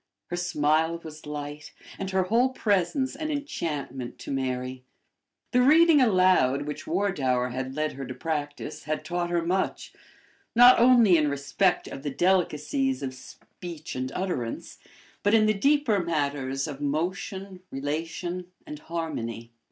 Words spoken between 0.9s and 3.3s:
was light, and her whole presence an